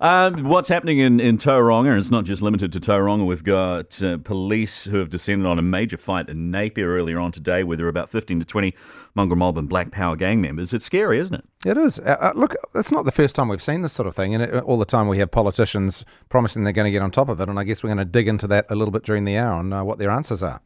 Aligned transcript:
Um, 0.00 0.44
what's 0.44 0.68
happening 0.68 0.98
in, 0.98 1.20
in 1.20 1.38
Tauranga, 1.38 1.90
and 1.90 1.98
it's 1.98 2.10
not 2.10 2.24
just 2.24 2.42
limited 2.42 2.72
to 2.72 2.80
Tauranga, 2.80 3.26
we've 3.26 3.44
got 3.44 4.02
uh, 4.02 4.18
police 4.18 4.84
who 4.84 4.98
have 4.98 5.10
descended 5.10 5.46
on 5.46 5.58
a 5.58 5.62
major 5.62 5.96
fight 5.96 6.28
in 6.28 6.50
Napier 6.50 6.94
earlier 6.96 7.18
on 7.18 7.32
today 7.32 7.64
where 7.64 7.76
there 7.76 7.86
are 7.86 7.90
about 7.90 8.10
15 8.10 8.40
to 8.40 8.44
20 8.44 8.74
mongrel 9.14 9.36
mob 9.36 9.58
and 9.58 9.68
black 9.68 9.90
power 9.90 10.16
gang 10.16 10.40
members. 10.40 10.72
It's 10.72 10.84
scary, 10.84 11.18
isn't 11.18 11.34
it? 11.34 11.44
It 11.66 11.76
is. 11.76 11.98
Uh, 11.98 12.16
uh 12.20 12.32
look, 12.34 12.54
it's 12.74 12.92
not 12.92 13.04
the 13.04 13.12
first 13.12 13.34
time 13.34 13.48
we've 13.48 13.62
seen 13.62 13.82
this 13.82 13.92
sort 13.92 14.06
of 14.06 14.14
thing, 14.14 14.34
and 14.34 14.42
it, 14.42 14.62
all 14.64 14.78
the 14.78 14.84
time 14.84 15.08
we 15.08 15.18
have 15.18 15.30
politicians 15.30 16.04
promising 16.28 16.62
they're 16.62 16.72
going 16.72 16.86
to 16.86 16.92
get 16.92 17.02
on 17.02 17.10
top 17.10 17.28
of 17.28 17.40
it, 17.40 17.48
and 17.48 17.58
I 17.58 17.64
guess 17.64 17.82
we're 17.82 17.88
going 17.88 17.98
to 17.98 18.04
dig 18.04 18.28
into 18.28 18.46
that 18.48 18.66
a 18.70 18.74
little 18.74 18.92
bit 18.92 19.02
during 19.02 19.24
the 19.24 19.36
hour 19.36 19.54
on 19.54 19.72
uh, 19.72 19.82
what 19.82 19.98
their 19.98 20.10
answers 20.10 20.42
are. 20.42 20.60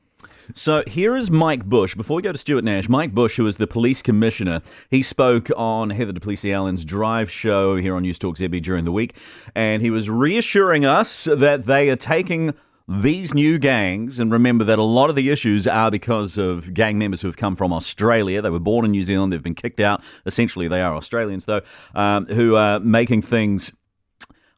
So 0.52 0.82
here 0.86 1.16
is 1.16 1.30
Mike 1.30 1.64
Bush. 1.64 1.95
Before 1.95 2.16
we 2.16 2.22
go 2.22 2.32
to 2.32 2.38
Stuart 2.38 2.64
Nash, 2.64 2.88
Mike 2.88 3.14
Bush, 3.14 3.36
who 3.36 3.46
is 3.46 3.57
the 3.57 3.66
police 3.66 4.02
commissioner, 4.02 4.62
he 4.90 5.02
spoke 5.02 5.50
on 5.57 5.90
Heather 5.90 6.12
du 6.12 6.20
Plessis-Allen's 6.20 6.84
drive 6.84 7.30
show 7.30 7.77
here 7.77 7.96
on 7.96 8.04
Newstalk 8.04 8.36
ZB 8.36 8.62
during 8.62 8.84
the 8.84 8.93
week, 8.93 9.16
and 9.54 9.82
he 9.82 9.90
was 9.90 10.11
reassuring 10.11 10.84
us 10.84 11.25
that 11.25 11.64
they 11.64 11.90
are 11.90 11.96
taking 11.96 12.54
these 12.86 13.32
new 13.32 13.58
gangs, 13.58 14.21
and 14.21 14.30
remember 14.30 14.63
that 14.64 14.79
a 14.79 14.82
lot 14.82 15.08
of 15.08 15.16
the 15.16 15.30
issues 15.30 15.66
are 15.66 15.90
because 15.90 16.36
of 16.36 16.75
gang 16.75 16.99
members 16.99 17.22
who 17.22 17.29
have 17.29 17.36
come 17.36 17.57
from 17.57 17.72
Australia. 17.72 18.43
They 18.43 18.50
were 18.50 18.61
born 18.61 18.85
in 18.85 18.91
New 18.91 19.02
Zealand, 19.02 19.32
they've 19.32 19.43
been 19.43 19.54
kicked 19.54 19.80
out. 19.80 20.02
Essentially, 20.27 20.68
they 20.68 20.82
are 20.82 20.94
Australians, 20.94 21.46
though, 21.46 21.63
um, 21.94 22.27
who 22.27 22.57
are 22.57 22.80
making 22.80 23.22
things 23.22 23.72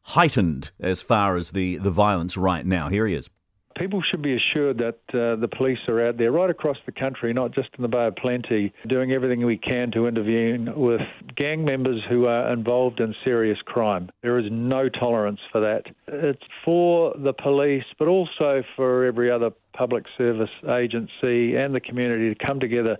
heightened 0.03 0.71
as 0.79 1.01
far 1.01 1.37
as 1.37 1.51
the, 1.51 1.77
the 1.77 1.91
violence 1.91 2.37
right 2.37 2.65
now. 2.65 2.89
Here 2.89 3.07
he 3.07 3.13
is 3.13 3.29
people 3.77 4.01
should 4.01 4.21
be 4.21 4.35
assured 4.35 4.77
that 4.79 4.99
uh, 5.13 5.35
the 5.35 5.47
police 5.47 5.79
are 5.87 6.07
out 6.07 6.17
there 6.17 6.31
right 6.31 6.49
across 6.49 6.77
the 6.85 6.91
country, 6.91 7.33
not 7.33 7.51
just 7.51 7.69
in 7.77 7.81
the 7.81 7.87
Bay 7.87 8.07
of 8.07 8.15
Plenty, 8.15 8.73
doing 8.87 9.11
everything 9.11 9.45
we 9.45 9.57
can 9.57 9.91
to 9.91 10.07
intervene 10.07 10.73
with 10.75 11.01
gang 11.35 11.63
members 11.63 12.01
who 12.09 12.25
are 12.25 12.51
involved 12.51 12.99
in 12.99 13.15
serious 13.23 13.59
crime. 13.65 14.09
There 14.21 14.39
is 14.39 14.45
no 14.51 14.89
tolerance 14.89 15.39
for 15.51 15.61
that. 15.61 15.83
It's 16.07 16.43
for 16.65 17.13
the 17.17 17.33
police, 17.33 17.85
but 17.99 18.07
also 18.07 18.63
for 18.75 19.05
every 19.05 19.31
other 19.31 19.51
public 19.73 20.05
service 20.17 20.49
agency 20.69 21.55
and 21.55 21.73
the 21.73 21.79
community 21.79 22.33
to 22.33 22.45
come 22.45 22.59
together 22.59 22.97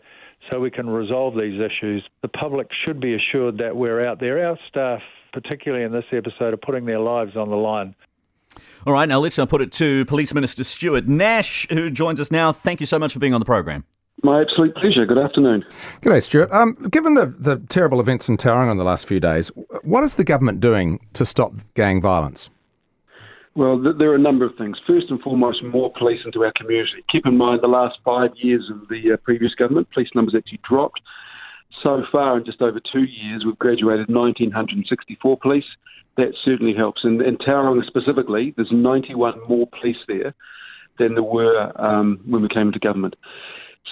so 0.51 0.59
we 0.59 0.69
can 0.69 0.89
resolve 0.89 1.33
these 1.33 1.59
issues. 1.59 2.07
The 2.21 2.27
public 2.27 2.67
should 2.85 2.99
be 2.99 3.15
assured 3.15 3.57
that 3.57 3.75
we're 3.75 4.05
out 4.05 4.19
there. 4.19 4.47
Our 4.47 4.57
staff 4.69 5.01
particularly 5.33 5.83
in 5.83 5.91
this 5.91 6.05
episode, 6.11 6.53
are 6.53 6.57
putting 6.57 6.85
their 6.85 6.99
lives 6.99 7.35
on 7.35 7.49
the 7.49 7.55
line. 7.55 7.93
All 8.85 8.93
right, 8.93 9.07
now 9.07 9.19
let's 9.19 9.37
uh, 9.37 9.45
put 9.45 9.61
it 9.61 9.71
to 9.73 10.05
Police 10.05 10.33
Minister 10.33 10.63
Stuart 10.63 11.07
Nash, 11.07 11.67
who 11.69 11.89
joins 11.89 12.19
us 12.19 12.31
now. 12.31 12.51
Thank 12.51 12.79
you 12.79 12.85
so 12.85 12.99
much 12.99 13.13
for 13.13 13.19
being 13.19 13.33
on 13.33 13.39
the 13.39 13.45
program. 13.45 13.83
My 14.23 14.41
absolute 14.41 14.75
pleasure. 14.75 15.05
Good 15.05 15.19
afternoon. 15.19 15.63
Good 16.01 16.09
day, 16.09 16.19
Stuart. 16.19 16.51
Um, 16.51 16.73
given 16.89 17.13
the, 17.13 17.27
the 17.27 17.57
terrible 17.69 17.99
events 17.99 18.27
in 18.27 18.37
Tauranga 18.37 18.71
in 18.71 18.77
the 18.77 18.83
last 18.83 19.07
few 19.07 19.19
days, 19.19 19.49
what 19.83 20.03
is 20.03 20.15
the 20.15 20.23
government 20.23 20.59
doing 20.59 20.99
to 21.13 21.23
stop 21.23 21.53
gang 21.75 22.01
violence? 22.01 22.49
Well, 23.53 23.81
th- 23.81 23.95
there 23.97 24.11
are 24.11 24.15
a 24.15 24.19
number 24.19 24.45
of 24.45 24.55
things. 24.55 24.77
First 24.87 25.07
and 25.09 25.21
foremost, 25.21 25.63
more 25.63 25.91
police 25.97 26.19
into 26.25 26.43
our 26.43 26.53
community. 26.55 27.03
Keep 27.11 27.25
in 27.25 27.37
mind, 27.37 27.61
the 27.61 27.67
last 27.67 27.97
five 28.03 28.31
years 28.35 28.69
of 28.71 28.87
the 28.87 29.13
uh, 29.13 29.17
previous 29.17 29.53
government, 29.53 29.89
police 29.91 30.09
numbers 30.15 30.35
actually 30.35 30.61
dropped. 30.67 31.01
So 31.83 32.03
far, 32.11 32.37
in 32.37 32.45
just 32.45 32.61
over 32.61 32.79
two 32.79 33.03
years, 33.03 33.43
we've 33.45 33.57
graduated 33.59 34.07
1,964 34.09 35.37
police 35.37 35.65
that 36.17 36.33
certainly 36.43 36.73
helps. 36.73 37.03
And 37.03 37.21
in 37.21 37.37
Tauranga 37.37 37.85
specifically, 37.85 38.53
there's 38.55 38.71
91 38.71 39.39
more 39.47 39.67
police 39.67 39.97
there 40.07 40.33
than 40.99 41.13
there 41.13 41.23
were 41.23 41.71
um, 41.79 42.19
when 42.25 42.41
we 42.41 42.49
came 42.49 42.67
into 42.67 42.79
government. 42.79 43.15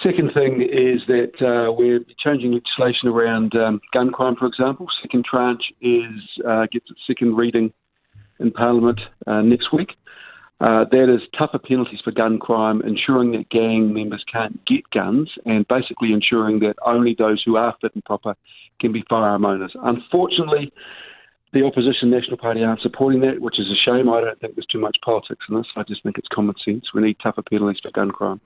Second 0.02 0.32
thing 0.34 0.60
is 0.60 1.00
that 1.06 1.32
uh, 1.40 1.72
we're 1.72 2.00
changing 2.22 2.52
legislation 2.52 3.08
around 3.08 3.54
um, 3.56 3.80
gun 3.94 4.10
crime, 4.10 4.36
for 4.36 4.46
example. 4.46 4.86
Second 5.00 5.24
tranche 5.24 5.72
is 5.80 6.20
uh, 6.46 6.66
gets 6.70 6.90
its 6.90 7.00
second 7.06 7.36
reading 7.36 7.72
in 8.38 8.50
Parliament 8.50 9.00
uh, 9.26 9.40
next 9.40 9.72
week. 9.72 9.92
Uh, 10.58 10.84
that 10.90 11.12
is 11.12 11.20
tougher 11.38 11.58
penalties 11.58 12.00
for 12.02 12.12
gun 12.12 12.38
crime, 12.38 12.80
ensuring 12.82 13.32
that 13.32 13.48
gang 13.50 13.92
members 13.92 14.24
can't 14.32 14.64
get 14.64 14.88
guns, 14.90 15.30
and 15.44 15.68
basically 15.68 16.12
ensuring 16.12 16.60
that 16.60 16.74
only 16.84 17.14
those 17.18 17.42
who 17.44 17.56
are 17.56 17.74
fit 17.80 17.94
and 17.94 18.04
proper 18.04 18.34
can 18.80 18.90
be 18.90 19.04
firearm 19.08 19.44
owners. 19.44 19.72
Unfortunately, 19.82 20.72
the 21.52 21.62
opposition 21.62 22.10
National 22.10 22.36
Party 22.36 22.62
aren't 22.62 22.80
supporting 22.80 23.20
that, 23.20 23.40
which 23.40 23.58
is 23.58 23.66
a 23.66 23.74
shame. 23.74 24.08
I 24.08 24.20
don't 24.20 24.38
think 24.40 24.56
there's 24.56 24.66
too 24.66 24.80
much 24.80 24.96
politics 25.04 25.44
in 25.48 25.56
this. 25.56 25.66
I 25.76 25.82
just 25.84 26.02
think 26.02 26.18
it's 26.18 26.28
common 26.28 26.54
sense. 26.64 26.86
We 26.92 27.02
need 27.02 27.16
tougher 27.22 27.42
penalties 27.42 27.80
for 27.82 27.90
gun 27.92 28.10
crime. 28.10 28.40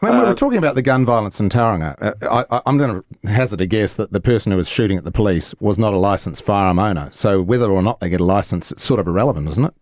When 0.00 0.12
uh, 0.12 0.16
we 0.16 0.22
were 0.22 0.28
uh, 0.28 0.34
talking 0.34 0.58
about 0.58 0.74
the 0.74 0.82
gun 0.82 1.04
violence 1.04 1.38
in 1.40 1.48
Tauranga, 1.48 1.96
uh, 2.00 2.44
I, 2.50 2.62
am 2.68 2.78
going 2.78 3.00
to 3.00 3.28
hazard 3.28 3.60
a 3.60 3.66
guess 3.66 3.96
that 3.96 4.12
the 4.12 4.20
person 4.20 4.52
who 4.52 4.58
was 4.58 4.68
shooting 4.68 4.98
at 4.98 5.04
the 5.04 5.12
police 5.12 5.54
was 5.60 5.78
not 5.78 5.94
a 5.94 5.98
licensed 5.98 6.44
firearm 6.44 6.78
owner. 6.78 7.08
So 7.10 7.40
whether 7.40 7.70
or 7.70 7.82
not 7.82 8.00
they 8.00 8.08
get 8.08 8.20
a 8.20 8.24
license, 8.24 8.72
it's 8.72 8.82
sort 8.82 9.00
of 9.00 9.06
irrelevant, 9.06 9.48
isn't 9.48 9.64
it? 9.64 9.74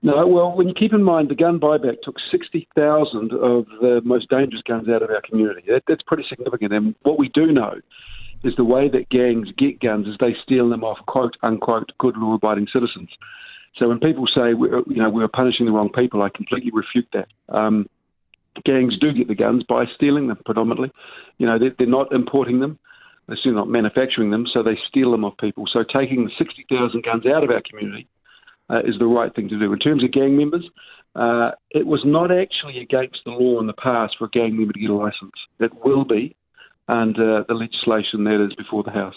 No, 0.00 0.26
well, 0.26 0.52
when 0.52 0.68
you 0.68 0.74
keep 0.74 0.92
in 0.92 1.02
mind 1.02 1.28
the 1.28 1.34
gun 1.34 1.58
buyback 1.58 2.02
took 2.02 2.16
60,000 2.30 3.32
of 3.32 3.66
the 3.80 4.00
most 4.04 4.28
dangerous 4.30 4.62
guns 4.62 4.88
out 4.88 5.02
of 5.02 5.10
our 5.10 5.22
community, 5.28 5.62
that, 5.68 5.82
that's 5.88 6.02
pretty 6.02 6.24
significant. 6.28 6.72
And 6.72 6.94
what 7.02 7.18
we 7.18 7.28
do 7.30 7.50
know 7.50 7.74
is 8.44 8.54
the 8.56 8.64
way 8.64 8.88
that 8.88 9.08
gangs 9.10 9.48
get 9.58 9.80
guns 9.80 10.06
is 10.06 10.14
they 10.20 10.36
steal 10.42 10.68
them 10.68 10.84
off 10.84 10.98
quote 11.06 11.36
unquote 11.42 11.90
good 11.98 12.16
law 12.16 12.34
abiding 12.34 12.68
citizens. 12.72 13.08
So 13.76 13.88
when 13.88 13.98
people 13.98 14.26
say 14.26 14.54
we're, 14.54 14.82
you 14.86 15.02
know 15.02 15.10
we're 15.10 15.28
punishing 15.28 15.66
the 15.66 15.72
wrong 15.72 15.90
people, 15.92 16.22
I 16.22 16.28
completely 16.28 16.70
refute 16.72 17.08
that. 17.12 17.28
Um, 17.48 17.88
gangs 18.64 18.96
do 19.00 19.12
get 19.12 19.26
the 19.26 19.34
guns 19.34 19.64
by 19.68 19.84
stealing 19.96 20.28
them 20.28 20.38
predominantly. 20.44 20.92
You 21.38 21.46
know 21.46 21.58
they're, 21.58 21.74
they're 21.76 21.88
not 21.88 22.12
importing 22.12 22.60
them, 22.60 22.78
they're 23.26 23.36
still 23.36 23.54
not 23.54 23.68
manufacturing 23.68 24.30
them, 24.30 24.46
so 24.52 24.62
they 24.62 24.78
steal 24.88 25.10
them 25.10 25.24
off 25.24 25.36
people. 25.38 25.64
So 25.72 25.82
taking 25.82 26.24
the 26.24 26.30
sixty 26.38 26.64
thousand 26.68 27.02
guns 27.02 27.26
out 27.26 27.42
of 27.42 27.50
our 27.50 27.62
community 27.68 28.06
uh, 28.70 28.80
is 28.80 28.98
the 28.98 29.06
right 29.06 29.34
thing 29.34 29.48
to 29.48 29.58
do. 29.58 29.72
In 29.72 29.78
terms 29.78 30.04
of 30.04 30.12
gang 30.12 30.36
members, 30.36 30.68
uh, 31.14 31.52
it 31.70 31.86
was 31.86 32.02
not 32.04 32.30
actually 32.30 32.78
against 32.78 33.18
the 33.24 33.30
law 33.30 33.60
in 33.60 33.66
the 33.66 33.72
past 33.72 34.16
for 34.18 34.26
a 34.26 34.30
gang 34.30 34.56
member 34.56 34.72
to 34.72 34.80
get 34.80 34.90
a 34.90 34.94
license. 34.94 35.32
It 35.58 35.72
will 35.84 36.04
be 36.04 36.36
and 36.88 37.16
uh, 37.18 37.44
the 37.46 37.54
legislation 37.54 38.24
that 38.24 38.44
is 38.44 38.54
before 38.54 38.82
the 38.82 38.90
House. 38.90 39.14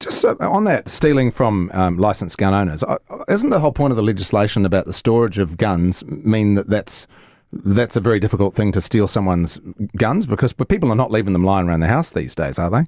Just 0.00 0.24
uh, 0.24 0.34
on 0.40 0.64
that, 0.64 0.88
stealing 0.88 1.30
from 1.30 1.70
um, 1.72 1.98
licensed 1.98 2.38
gun 2.38 2.54
owners, 2.54 2.82
uh, 2.82 2.96
isn't 3.28 3.50
the 3.50 3.60
whole 3.60 3.72
point 3.72 3.90
of 3.90 3.96
the 3.96 4.02
legislation 4.02 4.66
about 4.66 4.84
the 4.84 4.92
storage 4.92 5.38
of 5.38 5.56
guns 5.56 6.04
mean 6.04 6.54
that 6.54 6.68
that's 6.68 7.06
that's 7.50 7.96
a 7.96 8.00
very 8.00 8.20
difficult 8.20 8.54
thing 8.54 8.72
to 8.72 8.80
steal 8.80 9.08
someone's 9.08 9.58
guns 9.96 10.26
because 10.26 10.52
people 10.52 10.92
are 10.92 10.96
not 10.96 11.10
leaving 11.10 11.32
them 11.32 11.44
lying 11.44 11.66
around 11.66 11.80
the 11.80 11.86
house 11.86 12.10
these 12.10 12.34
days, 12.34 12.58
are 12.58 12.68
they? 12.68 12.84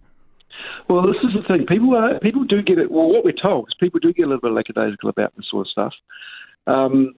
Well, 0.88 1.06
this 1.06 1.22
is 1.22 1.34
the 1.34 1.47
thing. 1.47 1.66
People 1.66 1.94
are, 1.94 2.19
people 2.21 2.44
do 2.44 2.62
get 2.62 2.78
it. 2.78 2.91
Well, 2.91 3.09
what 3.09 3.25
we're 3.25 3.32
told 3.32 3.69
is 3.69 3.75
people 3.78 4.00
do 4.00 4.12
get 4.12 4.25
a 4.25 4.26
little 4.26 4.41
bit 4.41 4.53
lackadaisical 4.53 5.09
about 5.09 5.34
this 5.37 5.47
sort 5.50 5.66
of 5.66 5.71
stuff. 5.71 5.93
Um, 6.66 7.15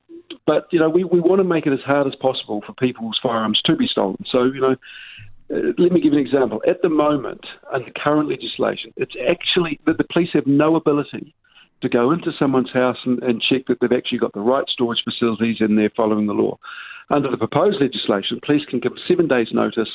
but 0.46 0.66
you 0.72 0.78
know, 0.78 0.88
we, 0.88 1.04
we 1.04 1.20
want 1.20 1.40
to 1.40 1.44
make 1.44 1.66
it 1.66 1.72
as 1.72 1.80
hard 1.84 2.06
as 2.06 2.14
possible 2.16 2.62
for 2.66 2.72
people's 2.74 3.18
firearms 3.22 3.60
to 3.64 3.76
be 3.76 3.86
stolen. 3.86 4.16
So 4.30 4.44
you 4.44 4.60
know, 4.60 4.76
uh, 5.52 5.72
let 5.78 5.92
me 5.92 6.00
give 6.00 6.12
you 6.12 6.18
an 6.18 6.26
example. 6.26 6.62
At 6.68 6.82
the 6.82 6.88
moment, 6.88 7.44
under 7.72 7.90
current 7.90 8.28
legislation, 8.28 8.92
it's 8.96 9.14
actually 9.28 9.80
that 9.86 9.98
the 9.98 10.04
police 10.12 10.30
have 10.32 10.46
no 10.46 10.76
ability 10.76 11.34
to 11.82 11.88
go 11.88 12.12
into 12.12 12.30
someone's 12.38 12.72
house 12.72 12.98
and, 13.04 13.22
and, 13.24 13.42
check 13.42 13.66
that 13.66 13.78
they've 13.80 13.96
actually 13.96 14.18
got 14.18 14.32
the 14.34 14.40
right 14.40 14.64
storage 14.68 15.02
facilities 15.02 15.56
and 15.58 15.76
they're 15.76 15.90
following 15.96 16.26
the 16.26 16.32
law. 16.32 16.56
Under 17.10 17.28
the 17.28 17.36
proposed 17.36 17.80
legislation, 17.80 18.40
police 18.44 18.64
can 18.64 18.78
give 18.78 18.92
seven 19.08 19.26
days' 19.26 19.48
notice, 19.52 19.90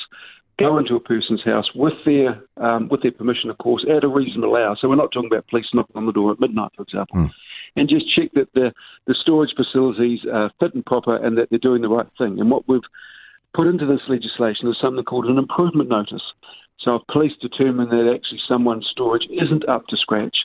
go 0.59 0.77
into 0.77 0.95
a 0.95 0.99
person's 0.99 1.43
house 1.43 1.69
with 1.75 1.93
their 2.05 2.41
um, 2.57 2.89
with 2.89 3.01
their 3.03 3.11
permission, 3.11 3.49
of 3.49 3.57
course, 3.57 3.85
at 3.89 4.03
a 4.03 4.07
reasonable 4.07 4.55
hour. 4.55 4.75
So 4.79 4.89
we're 4.89 4.95
not 4.95 5.11
talking 5.11 5.29
about 5.31 5.47
police 5.47 5.67
knocking 5.73 5.95
on 5.95 6.05
the 6.05 6.11
door 6.11 6.31
at 6.31 6.39
midnight, 6.39 6.71
for 6.75 6.83
example. 6.83 7.17
Mm. 7.17 7.31
And 7.75 7.89
just 7.89 8.13
check 8.15 8.31
that 8.33 8.51
the, 8.53 8.73
the 9.05 9.15
storage 9.21 9.53
facilities 9.55 10.21
are 10.31 10.51
fit 10.59 10.73
and 10.73 10.85
proper 10.85 11.15
and 11.15 11.37
that 11.37 11.49
they're 11.49 11.59
doing 11.59 11.83
the 11.83 11.89
right 11.89 12.07
thing. 12.17 12.39
And 12.39 12.49
what 12.49 12.67
we've 12.67 12.81
put 13.53 13.67
into 13.67 13.85
this 13.85 14.01
legislation 14.09 14.67
is 14.67 14.77
something 14.81 15.03
called 15.03 15.25
an 15.25 15.37
improvement 15.37 15.89
notice. 15.89 16.23
So 16.79 16.95
if 16.95 17.01
police 17.11 17.33
determine 17.39 17.89
that 17.89 18.11
actually 18.13 18.39
someone's 18.47 18.87
storage 18.91 19.27
isn't 19.29 19.67
up 19.69 19.85
to 19.87 19.97
scratch, 19.97 20.37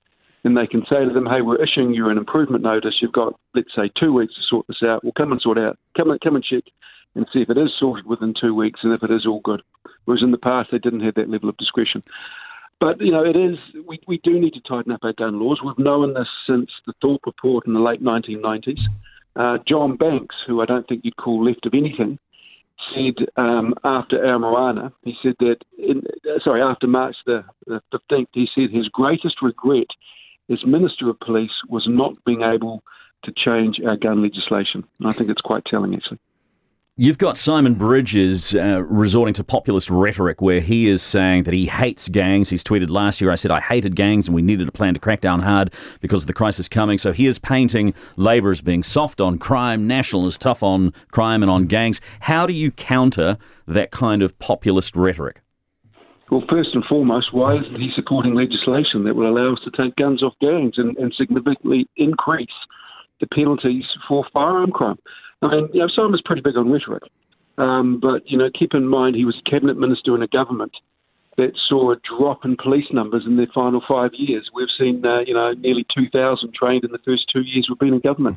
then 0.43 0.55
they 0.55 0.67
can 0.67 0.83
say 0.91 1.05
to 1.05 1.13
them, 1.13 1.27
"Hey, 1.27 1.41
we're 1.41 1.63
issuing 1.63 1.95
you 1.95 2.09
an 2.09 2.19
improvement 2.19 2.65
notice. 2.65 2.97
You've 3.01 3.13
got, 3.13 3.39
let's 3.55 3.75
say, 3.75 3.91
two 3.99 4.13
weeks 4.13 4.35
to 4.35 4.41
sort 4.43 4.67
this 4.67 4.83
out. 4.83 5.05
We'll 5.05 5.13
come 5.13 5.33
and 5.33 5.41
sort 5.41 5.57
out. 5.57 5.79
Come 5.97 6.11
and 6.11 6.21
come 6.21 6.35
and 6.35 6.45
check 6.45 6.65
and 7.15 7.27
see 7.33 7.43
if 7.43 7.51
it 7.51 7.59
is 7.59 7.73
sorted 7.79 8.07
within 8.07 8.35
two 8.39 8.55
weeks 8.55 8.81
and 8.83 8.93
if 8.93 9.03
it 9.03 9.11
is 9.11 9.27
all 9.27 9.41
good." 9.41 9.63
Whereas 10.05 10.23
in 10.23 10.31
the 10.31 10.39
past 10.39 10.71
they 10.71 10.79
didn't 10.79 11.01
have 11.01 11.15
that 11.15 11.31
level 11.31 11.49
of 11.49 11.57
discretion. 11.57 12.03
But 12.81 13.01
you 13.01 13.13
know, 13.13 13.25
it 13.25 13.37
is 13.37 13.59
we, 13.87 14.01
we 14.09 14.19
do 14.19 14.41
need 14.41 14.55
to 14.55 14.61
tighten 14.61 14.93
up 14.93 15.05
our 15.05 15.13
gun 15.13 15.39
laws. 15.39 15.61
We've 15.65 15.79
known 15.79 16.15
this 16.15 16.29
since 16.47 16.71
the 16.87 16.95
Thorp 17.01 17.21
report 17.27 17.67
in 17.67 17.75
the 17.75 17.81
late 17.81 18.03
1990s. 18.03 18.83
Uh, 19.37 19.59
John 19.67 19.97
Banks, 19.97 20.35
who 20.47 20.61
I 20.61 20.67
don't 20.67 20.87
think 20.89 21.05
you'd 21.05 21.17
call 21.17 21.45
left 21.45 21.65
of 21.65 21.75
anything, 21.75 22.19
said 22.95 23.15
um, 23.37 23.75
after 23.85 24.19
Aramoana, 24.19 24.93
he 25.03 25.15
said 25.23 25.35
that, 25.41 25.59
in, 25.79 26.03
sorry, 26.43 26.61
after 26.61 26.87
March 26.87 27.17
the, 27.25 27.45
the 27.67 27.81
15th, 27.95 28.27
he 28.33 28.49
said 28.55 28.71
his 28.71 28.89
greatest 28.89 29.43
regret 29.43 29.87
as 30.51 30.65
Minister 30.67 31.09
of 31.09 31.21
Police 31.21 31.53
was 31.69 31.85
not 31.87 32.13
being 32.25 32.43
able 32.43 32.83
to 33.25 33.33
change 33.33 33.81
our 33.87 33.97
gun 33.97 34.23
legislation. 34.23 34.85
And 34.99 35.09
I 35.09 35.13
think 35.13 35.31
it's 35.31 35.41
quite 35.41 35.65
telling, 35.65 35.95
actually. 35.95 36.19
You've 36.99 37.17
got 37.17 37.39
Simon 37.39 37.73
Bridges 37.77 38.55
uh, 38.55 38.83
resorting 38.83 39.33
to 39.35 39.45
populist 39.45 39.89
rhetoric 39.89 40.43
where 40.43 40.61
he 40.61 40.89
is 40.89 41.01
saying 41.03 41.45
that 41.45 41.55
he 41.55 41.65
hates 41.65 42.07
gangs. 42.11 42.51
He's 42.51 42.63
tweeted 42.63 42.91
last 42.91 43.19
year, 43.19 43.31
I 43.31 43.35
said, 43.35 43.51
I 43.51 43.61
hated 43.61 43.97
gangs 43.97 44.29
and 44.29 44.35
we 44.35 44.43
needed 44.43 44.69
a 44.69 44.73
plan 44.73 44.93
to 44.93 45.01
crack 45.01 45.23
down 45.23 45.41
hard 45.41 45.73
because 46.03 46.25
of 46.25 46.27
the 46.27 46.35
crisis 46.35 46.69
coming. 46.69 46.99
So 46.99 47.13
he 47.13 47.27
is 47.27 47.39
painting 47.39 47.95
Labour 48.17 48.51
as 48.51 48.61
being 48.61 48.83
soft 48.83 49.23
on 49.23 49.39
crime, 49.39 49.87
National 49.87 50.27
as 50.27 50.37
tough 50.37 50.63
on 50.63 50.93
crime 51.13 51.43
and 51.43 51.51
on 51.51 51.65
gangs. 51.65 51.99
How 52.21 52.47
do 52.47 52.53
you 52.53 52.71
counter 52.71 53.39
that 53.67 53.91
kind 53.91 54.21
of 54.21 54.39
populist 54.39 54.95
rhetoric? 54.95 55.41
Well, 56.31 56.45
first 56.51 56.75
and 56.75 56.85
foremost, 56.85 57.33
why 57.33 57.57
isn't 57.57 57.81
he 57.81 57.91
supporting 57.95 58.35
legislation 58.35 59.05
that 59.05 59.17
will 59.17 59.31
allow 59.31 59.55
us 59.55 59.61
to 59.65 59.71
take 59.71 59.97
guns 59.97 60.23
off 60.23 60.35
gangs 60.43 60.75
and, 60.77 60.95
and 60.99 61.15
significantly 61.17 61.89
increase 61.97 62.49
the 63.19 63.27
penalties 63.29 63.85
for 64.07 64.27
firearm 64.35 64.73
crime? 64.73 64.99
I 65.43 65.49
mean, 65.49 65.69
you 65.73 65.81
know, 65.81 65.89
Simon's 65.89 66.23
pretty 66.25 66.43
big 66.43 66.57
on 66.57 66.71
rhetoric, 66.71 67.03
um, 67.59 67.99
but 68.01 68.23
you 68.31 68.39
know, 68.39 68.49
keep 68.57 68.75
in 68.75 68.87
mind 68.87 69.17
he 69.17 69.25
was 69.25 69.41
cabinet 69.51 69.77
minister 69.77 70.15
in 70.15 70.23
a 70.23 70.29
government 70.29 70.73
that 71.37 71.53
saw 71.69 71.93
a 71.93 71.97
drop 72.17 72.45
in 72.45 72.57
police 72.57 72.87
numbers 72.93 73.25
in 73.27 73.37
their 73.37 73.47
final 73.55 73.83
five 73.89 74.11
years. 74.15 74.51
We've 74.55 74.69
seen, 74.79 75.05
uh, 75.05 75.21
you 75.21 75.33
know, 75.35 75.53
nearly 75.53 75.87
2,000 75.97 76.55
trained 76.55 76.85
in 76.85 76.93
the 76.93 76.99
first 76.99 77.25
two 77.33 77.41
years 77.41 77.67
we've 77.69 77.79
been 77.79 77.95
in 77.95 78.01
government. 78.01 78.37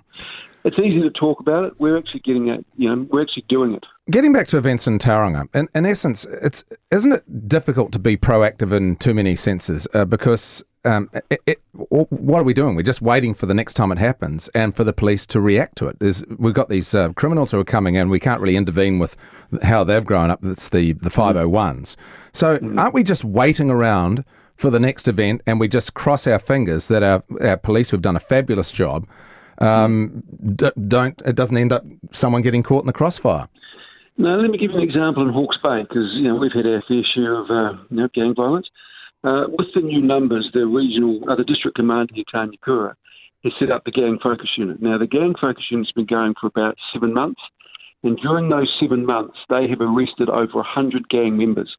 It's 0.65 0.79
easy 0.79 0.99
to 1.01 1.11
talk 1.11 1.39
about 1.39 1.63
it. 1.63 1.73
We're 1.79 1.95
actually 1.95 2.21
getting 2.21 2.47
it, 2.47 2.65
you 2.75 2.89
know, 2.89 3.07
we're 3.11 3.21
actually 3.21 3.45
doing 3.47 3.75
it. 3.75 3.85
Getting 4.09 4.33
back 4.33 4.47
to 4.47 4.57
events 4.57 4.87
in 4.87 4.97
Tauranga, 4.97 5.47
in, 5.55 5.69
in 5.75 5.85
essence, 5.85 6.25
it's 6.25 6.63
isn't 6.91 7.11
it 7.11 7.47
difficult 7.47 7.91
to 7.91 7.99
be 7.99 8.17
proactive 8.17 8.71
in 8.71 8.95
too 8.95 9.13
many 9.13 9.35
senses 9.35 9.87
uh, 9.93 10.05
because 10.05 10.63
um, 10.83 11.09
it, 11.29 11.39
it, 11.45 11.61
what 11.73 12.39
are 12.39 12.43
we 12.43 12.53
doing? 12.55 12.75
We're 12.75 12.81
just 12.81 13.01
waiting 13.01 13.35
for 13.35 13.45
the 13.45 13.53
next 13.53 13.75
time 13.75 13.91
it 13.91 13.99
happens 13.99 14.47
and 14.49 14.75
for 14.75 14.83
the 14.83 14.93
police 14.93 15.27
to 15.27 15.39
react 15.39 15.77
to 15.77 15.87
it. 15.87 15.99
There's, 15.99 16.23
we've 16.37 16.53
got 16.53 16.69
these 16.69 16.95
uh, 16.95 17.13
criminals 17.13 17.51
who 17.51 17.59
are 17.59 17.63
coming 17.63 17.93
in. 17.93 18.09
We 18.09 18.19
can't 18.19 18.41
really 18.41 18.55
intervene 18.55 18.97
with 18.97 19.15
how 19.61 19.83
they've 19.83 20.05
grown 20.05 20.31
up. 20.31 20.41
That's 20.41 20.69
the, 20.69 20.93
the 20.93 21.11
501s. 21.11 21.95
So 22.33 22.57
mm. 22.57 22.79
aren't 22.79 22.95
we 22.95 23.03
just 23.03 23.23
waiting 23.23 23.69
around 23.69 24.25
for 24.55 24.71
the 24.71 24.79
next 24.79 25.07
event 25.07 25.41
and 25.45 25.59
we 25.59 25.67
just 25.67 25.93
cross 25.93 26.25
our 26.25 26.39
fingers 26.39 26.87
that 26.87 27.03
our, 27.03 27.23
our 27.41 27.57
police 27.57 27.91
who've 27.91 28.01
done 28.01 28.15
a 28.15 28.21
fabulous 28.21 28.71
job 28.71 29.07
um, 29.59 30.23
don't 30.87 31.21
it 31.25 31.35
doesn't 31.35 31.57
end 31.57 31.71
up 31.71 31.83
someone 32.11 32.41
getting 32.41 32.63
caught 32.63 32.81
in 32.81 32.87
the 32.87 32.93
crossfire? 32.93 33.47
Now, 34.17 34.37
let 34.37 34.49
me 34.49 34.57
give 34.57 34.71
you 34.71 34.77
an 34.77 34.83
example 34.83 35.23
in 35.27 35.33
Hawke's 35.33 35.57
Bay 35.61 35.81
because 35.81 36.13
you 36.13 36.23
know 36.23 36.35
we've 36.35 36.53
had 36.53 36.65
our 36.65 36.81
fair 36.87 37.03
share 37.13 37.35
of 37.35 37.49
uh, 37.49 37.77
you 37.89 37.97
know, 37.97 38.09
gang 38.13 38.33
violence. 38.35 38.67
Uh, 39.23 39.47
with 39.49 39.67
the 39.73 39.81
new 39.81 40.01
numbers, 40.01 40.49
the 40.53 40.65
regional, 40.67 41.19
uh, 41.29 41.35
the 41.35 41.43
district 41.43 41.75
commander 41.75 42.13
here, 42.13 42.23
Tanya 42.31 42.57
has 43.43 43.53
set 43.59 43.71
up 43.71 43.83
the 43.83 43.91
gang 43.91 44.19
focus 44.21 44.49
unit. 44.55 44.81
Now, 44.81 44.97
the 44.99 45.07
gang 45.07 45.33
focus 45.39 45.63
unit's 45.71 45.91
been 45.91 46.05
going 46.05 46.35
for 46.39 46.47
about 46.47 46.77
seven 46.93 47.13
months, 47.13 47.41
and 48.03 48.17
during 48.17 48.49
those 48.49 48.71
seven 48.79 49.05
months, 49.05 49.37
they 49.49 49.67
have 49.67 49.81
arrested 49.81 50.29
over 50.29 50.57
100 50.57 51.09
gang 51.09 51.37
members. 51.37 51.75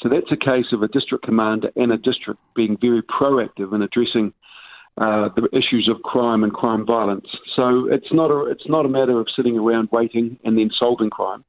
So 0.00 0.08
that's 0.08 0.30
a 0.30 0.36
case 0.36 0.66
of 0.72 0.82
a 0.82 0.88
district 0.88 1.24
commander 1.24 1.70
and 1.76 1.92
a 1.92 1.96
district 1.96 2.40
being 2.54 2.76
very 2.80 3.02
proactive 3.02 3.72
in 3.72 3.82
addressing 3.82 4.32
uh, 5.00 5.28
the 5.36 5.48
issues 5.52 5.88
of 5.88 6.02
crime 6.02 6.42
and 6.42 6.52
crime 6.52 6.84
violence. 6.84 7.26
So 7.54 7.86
it's 7.90 8.12
not 8.12 8.30
a 8.30 8.46
it's 8.46 8.68
not 8.68 8.84
a 8.84 8.88
matter 8.88 9.20
of 9.20 9.28
sitting 9.34 9.56
around 9.56 9.88
waiting 9.92 10.38
and 10.44 10.58
then 10.58 10.70
solving 10.76 11.10
crime. 11.10 11.44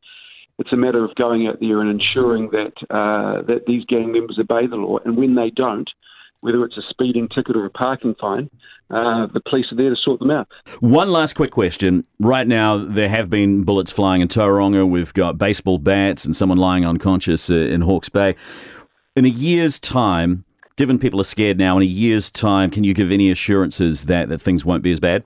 It's 0.59 0.73
a 0.73 0.77
matter 0.77 1.03
of 1.03 1.15
going 1.15 1.47
out 1.47 1.59
there 1.59 1.81
and 1.81 1.89
ensuring 1.89 2.49
that 2.51 2.73
uh, 2.89 3.41
that 3.43 3.65
these 3.65 3.85
gang 3.85 4.11
members 4.11 4.37
obey 4.39 4.67
the 4.67 4.75
law, 4.75 4.99
and 5.03 5.17
when 5.17 5.35
they 5.35 5.49
don't, 5.49 5.89
whether 6.41 6.63
it's 6.63 6.77
a 6.77 6.83
speeding 6.89 7.27
ticket 7.27 7.55
or 7.55 7.65
a 7.65 7.69
parking 7.69 8.13
fine, 8.19 8.49
uh, 8.91 9.27
the 9.33 9.41
police 9.49 9.71
are 9.71 9.75
there 9.75 9.89
to 9.89 9.95
sort 9.95 10.19
them 10.19 10.31
out. 10.31 10.47
One 10.79 11.11
last 11.11 11.33
quick 11.33 11.51
question. 11.51 12.05
Right 12.19 12.47
now, 12.47 12.77
there 12.77 13.09
have 13.09 13.29
been 13.29 13.63
bullets 13.63 13.91
flying 13.91 14.21
in 14.21 14.27
Tauranga. 14.27 14.87
We've 14.87 15.13
got 15.13 15.37
baseball 15.37 15.79
bats 15.79 16.25
and 16.25 16.35
someone 16.35 16.57
lying 16.57 16.85
unconscious 16.85 17.49
uh, 17.49 17.55
in 17.55 17.81
Hawke's 17.81 18.09
Bay. 18.09 18.35
In 19.15 19.25
a 19.25 19.29
year's 19.29 19.79
time, 19.79 20.45
given 20.79 20.97
people 20.97 21.19
are 21.19 21.25
scared 21.25 21.57
now, 21.57 21.75
in 21.75 21.83
a 21.83 21.85
year's 21.85 22.31
time, 22.31 22.71
can 22.71 22.85
you 22.85 22.93
give 22.93 23.11
any 23.11 23.29
assurances 23.29 24.05
that, 24.05 24.29
that 24.29 24.39
things 24.39 24.63
won't 24.63 24.81
be 24.81 24.91
as 24.91 24.99
bad? 25.01 25.25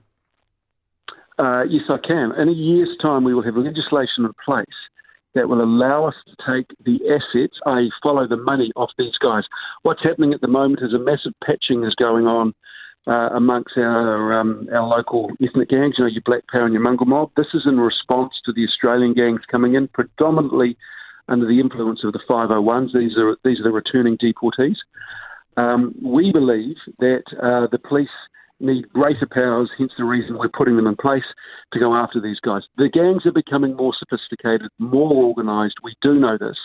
Uh, 1.38 1.62
yes, 1.70 1.84
I 1.88 1.96
can. 2.04 2.32
In 2.36 2.48
a 2.48 2.52
year's 2.52 2.90
time, 3.00 3.22
we 3.22 3.34
will 3.34 3.44
have 3.44 3.56
legislation 3.56 4.24
in 4.24 4.32
place 4.44 4.66
that 5.36 5.48
will 5.48 5.62
allow 5.62 6.06
us 6.06 6.14
to 6.26 6.34
take 6.44 6.66
the 6.84 6.98
assets, 7.08 7.56
i.e., 7.66 7.92
follow 8.02 8.26
the 8.26 8.36
money 8.36 8.72
off 8.74 8.90
these 8.98 9.16
guys. 9.22 9.44
What's 9.82 10.02
happening 10.02 10.34
at 10.34 10.40
the 10.40 10.48
moment 10.48 10.80
is 10.82 10.92
a 10.92 10.98
massive 10.98 11.34
patching 11.44 11.84
is 11.84 11.94
going 11.94 12.26
on 12.26 12.52
uh, 13.06 13.30
amongst 13.36 13.76
our 13.76 14.40
um, 14.40 14.68
our 14.72 14.86
local 14.88 15.30
ethnic 15.40 15.68
gangs, 15.68 15.94
you 15.98 16.04
know, 16.04 16.10
your 16.10 16.22
Black 16.24 16.48
Power 16.48 16.64
and 16.64 16.72
your 16.72 16.82
Mongrel 16.82 17.06
Mob. 17.06 17.30
This 17.36 17.54
is 17.54 17.62
in 17.64 17.78
response 17.78 18.32
to 18.44 18.52
the 18.52 18.66
Australian 18.66 19.14
gangs 19.14 19.42
coming 19.48 19.74
in, 19.74 19.86
predominantly 19.86 20.76
under 21.28 21.46
the 21.46 21.60
influence 21.60 22.02
of 22.02 22.12
the 22.12 22.20
501s. 22.28 22.92
These 22.92 23.16
are 23.16 23.36
these 23.44 23.60
are 23.60 23.64
the 23.64 23.70
returning 23.70 24.18
deportees. 24.18 24.76
Um, 25.56 25.94
we 26.02 26.32
believe 26.32 26.76
that 26.98 27.22
uh, 27.42 27.66
the 27.70 27.78
police 27.78 28.08
need 28.60 28.88
greater 28.90 29.26
powers, 29.26 29.70
hence 29.78 29.92
the 29.98 30.04
reason 30.04 30.38
we're 30.38 30.48
putting 30.48 30.76
them 30.76 30.86
in 30.86 30.96
place 30.96 31.24
to 31.72 31.78
go 31.78 31.94
after 31.94 32.20
these 32.20 32.40
guys. 32.40 32.62
The 32.76 32.88
gangs 32.88 33.26
are 33.26 33.32
becoming 33.32 33.76
more 33.76 33.92
sophisticated, 33.98 34.70
more 34.78 35.12
organised. 35.12 35.76
We 35.82 35.96
do 36.02 36.14
know 36.14 36.38
this. 36.38 36.56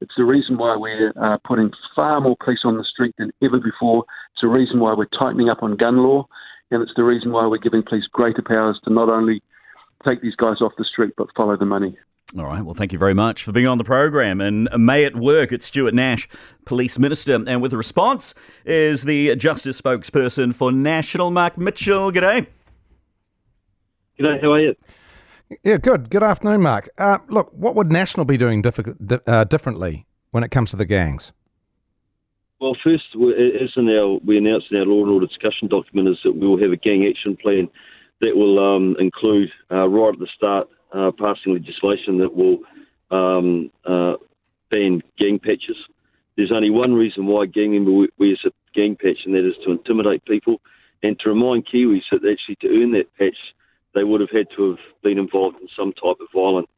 It's 0.00 0.14
the 0.16 0.24
reason 0.24 0.58
why 0.58 0.76
we're 0.76 1.12
uh, 1.20 1.38
putting 1.44 1.70
far 1.94 2.20
more 2.20 2.36
police 2.42 2.60
on 2.64 2.76
the 2.76 2.84
street 2.84 3.14
than 3.18 3.32
ever 3.42 3.58
before. 3.58 4.04
It's 4.32 4.42
the 4.42 4.48
reason 4.48 4.80
why 4.80 4.94
we're 4.94 5.06
tightening 5.20 5.48
up 5.48 5.62
on 5.62 5.76
gun 5.76 5.98
law, 5.98 6.26
and 6.70 6.82
it's 6.82 6.92
the 6.96 7.04
reason 7.04 7.32
why 7.32 7.46
we're 7.46 7.58
giving 7.58 7.82
police 7.82 8.06
greater 8.12 8.42
powers 8.42 8.78
to 8.84 8.92
not 8.92 9.08
only 9.08 9.42
take 10.06 10.22
these 10.22 10.36
guys 10.36 10.60
off 10.60 10.72
the 10.78 10.84
street 10.84 11.12
but 11.16 11.28
follow 11.36 11.56
the 11.56 11.66
money. 11.66 11.96
All 12.38 12.44
right. 12.44 12.62
Well, 12.62 12.74
thank 12.74 12.92
you 12.92 12.98
very 12.98 13.14
much 13.14 13.42
for 13.42 13.50
being 13.50 13.66
on 13.66 13.78
the 13.78 13.84
program. 13.84 14.40
And 14.40 14.68
may 14.76 15.02
it 15.02 15.16
work. 15.16 15.50
It's 15.50 15.64
Stuart 15.64 15.94
Nash, 15.94 16.28
Police 16.64 16.96
Minister. 16.96 17.34
And 17.34 17.60
with 17.60 17.72
a 17.72 17.76
response 17.76 18.34
is 18.64 19.02
the 19.02 19.34
Justice 19.34 19.80
spokesperson 19.80 20.54
for 20.54 20.70
National, 20.70 21.32
Mark 21.32 21.58
Mitchell. 21.58 22.12
G'day. 22.12 22.46
G'day. 24.18 24.40
How 24.40 24.52
are 24.52 24.60
you? 24.60 24.76
Yeah, 25.64 25.78
good. 25.78 26.08
Good 26.08 26.22
afternoon, 26.22 26.62
Mark. 26.62 26.88
Uh, 26.96 27.18
look, 27.26 27.50
what 27.52 27.74
would 27.74 27.90
National 27.90 28.24
be 28.24 28.36
doing 28.36 28.62
diff- 28.62 28.78
uh, 29.26 29.44
differently 29.44 30.06
when 30.30 30.44
it 30.44 30.52
comes 30.52 30.70
to 30.70 30.76
the 30.76 30.86
gangs? 30.86 31.32
Well, 32.60 32.76
first, 32.84 33.06
as 33.16 33.70
in 33.74 33.88
our, 33.98 34.18
we 34.24 34.38
announced 34.38 34.66
in 34.70 34.78
our 34.78 34.86
law 34.86 35.02
and 35.02 35.10
order 35.10 35.26
discussion 35.26 35.66
document, 35.66 36.10
is 36.10 36.18
that 36.22 36.36
we 36.36 36.46
will 36.46 36.60
have 36.60 36.70
a 36.70 36.76
gang 36.76 37.04
action 37.06 37.36
plan 37.36 37.68
that 38.20 38.36
will 38.36 38.60
um, 38.60 38.94
include 39.00 39.50
uh, 39.72 39.88
right 39.88 40.12
at 40.12 40.20
the 40.20 40.28
start 40.36 40.68
uh, 40.92 41.10
passing 41.12 41.54
legislation 41.54 42.18
that 42.18 42.34
will 42.34 42.58
um, 43.10 43.70
uh, 43.84 44.14
ban 44.70 45.02
gang 45.18 45.38
patches. 45.38 45.76
There's 46.36 46.52
only 46.52 46.70
one 46.70 46.94
reason 46.94 47.26
why 47.26 47.46
gang 47.46 47.72
member 47.72 48.06
wears 48.18 48.44
a 48.44 48.50
gang 48.74 48.96
patch, 48.96 49.18
and 49.24 49.34
that 49.34 49.46
is 49.46 49.56
to 49.64 49.72
intimidate 49.72 50.24
people 50.24 50.60
and 51.02 51.18
to 51.20 51.30
remind 51.30 51.66
Kiwis 51.66 52.02
that 52.10 52.28
actually 52.30 52.56
to 52.60 52.68
earn 52.68 52.92
that 52.92 53.14
patch, 53.18 53.36
they 53.94 54.04
would 54.04 54.20
have 54.20 54.30
had 54.30 54.48
to 54.56 54.70
have 54.70 54.78
been 55.02 55.18
involved 55.18 55.60
in 55.60 55.68
some 55.76 55.92
type 55.92 56.16
of 56.20 56.28
violent 56.34 56.68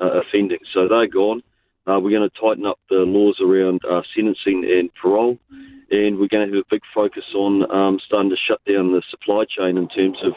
uh, 0.00 0.20
offending. 0.20 0.58
So 0.72 0.88
they're 0.88 1.06
gone. 1.06 1.42
Uh, 1.86 2.00
we're 2.00 2.10
going 2.10 2.28
to 2.28 2.40
tighten 2.40 2.66
up 2.66 2.80
the 2.90 2.96
laws 2.96 3.38
around 3.40 3.80
uh, 3.88 4.02
sentencing 4.14 4.64
and 4.64 4.92
parole, 4.94 5.38
and 5.90 6.18
we're 6.18 6.28
going 6.28 6.48
to 6.48 6.56
have 6.56 6.64
a 6.66 6.70
big 6.70 6.82
focus 6.92 7.24
on 7.34 7.70
um, 7.70 8.00
starting 8.04 8.30
to 8.30 8.36
shut 8.36 8.60
down 8.64 8.92
the 8.92 9.02
supply 9.08 9.44
chain 9.44 9.76
in 9.76 9.88
terms 9.88 10.18
of 10.24 10.32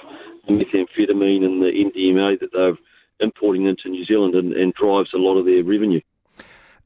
methamphetamine 0.48 1.44
and 1.44 1.62
the 1.62 1.72
MDMA 1.72 2.40
that 2.40 2.52
they've 2.54 2.78
importing 3.20 3.66
into 3.66 3.90
New 3.90 4.06
Zealand 4.06 4.36
and, 4.36 4.54
and 4.54 4.74
drives 4.74 5.14
a 5.14 5.18
lot 5.18 5.38
of 5.38 5.46
their 5.46 5.64
revenue. 5.64 6.02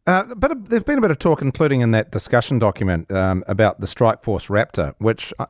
Uh, 0.06 0.36
but 0.36 0.70
there's 0.70 0.84
been 0.84 0.98
a 0.98 1.02
bit 1.02 1.12
of 1.12 1.20
talk, 1.20 1.42
including 1.42 1.80
in 1.80 1.92
that 1.92 2.12
discussion 2.12 2.60
document, 2.60 3.10
um, 3.10 3.42
about 3.48 3.80
the 3.80 3.88
Strike 3.88 4.22
Force 4.22 4.48
Raptor, 4.48 4.94
which 4.98 5.34
uh, 5.40 5.46